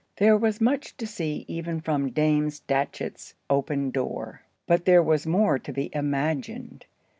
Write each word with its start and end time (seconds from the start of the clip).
There 0.15 0.35
was 0.35 0.59
much 0.59 0.97
to 0.97 1.05
see 1.05 1.45
even 1.47 1.79
from 1.79 2.09
Dame 2.09 2.49
Datchett's 2.49 3.35
open 3.51 3.91
door, 3.91 4.41
but 4.65 4.85
there 4.85 5.03
was 5.03 5.27
more 5.27 5.59
to 5.59 5.71
be 5.71 5.91
imagined. 5.93 6.87